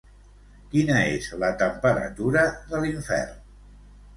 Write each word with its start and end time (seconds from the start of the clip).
Quina 0.71 0.95
és 1.17 1.27
la 1.43 1.51
temperatura 1.59 2.47
de 2.73 2.81
l'infern? 2.87 3.37